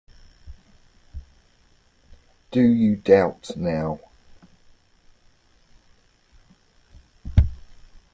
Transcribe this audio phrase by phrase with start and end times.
[2.49, 3.99] Do you doubt now?